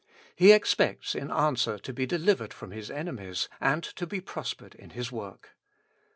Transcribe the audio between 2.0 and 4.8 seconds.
delivered from his enemies, and to be prospered